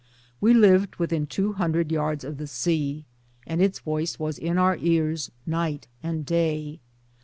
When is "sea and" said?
2.47-3.61